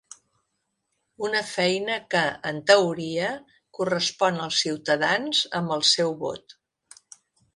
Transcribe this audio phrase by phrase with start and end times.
[1.27, 3.29] Una feina que, en teoria,
[3.79, 6.57] correspon als ciutadans amb el seu vot.